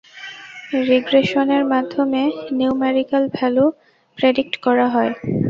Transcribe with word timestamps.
রিগ্রেশনের 0.89 1.63
মাধ্যমে 1.73 2.21
numerical 2.57 3.23
value 3.35 3.65
predict 4.17 4.53
করা 4.65 4.87
হয়। 4.89 5.11